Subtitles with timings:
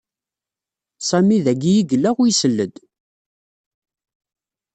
[1.07, 2.75] Sami d-ayi i yella u isel-d.